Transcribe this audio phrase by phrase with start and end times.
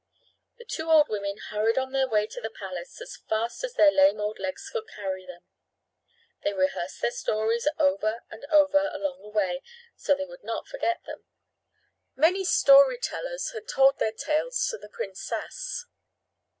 [0.57, 3.91] The two old women hurried on their way to the palace as fast as their
[3.91, 5.43] lame old legs could carry them.
[6.43, 9.61] They rehearsed their stories over and over along the way
[9.95, 11.25] so they would not forget them.
[12.15, 15.85] Many storytellers had told their tales to the princess.